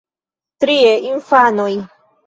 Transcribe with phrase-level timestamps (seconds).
[0.65, 1.73] Trie, infanoj.